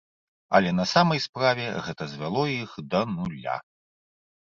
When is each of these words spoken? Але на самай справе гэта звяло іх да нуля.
Але 0.59 0.71
на 0.77 0.85
самай 0.93 1.19
справе 1.27 1.69
гэта 1.89 2.03
звяло 2.17 2.49
іх 2.57 2.71
да 2.97 3.07
нуля. 3.15 3.55